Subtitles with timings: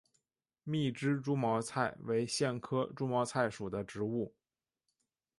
[0.63, 4.33] 密枝猪毛菜为苋科猪毛菜属的植物。